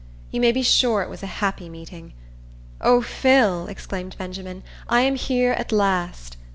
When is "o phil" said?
2.83-3.67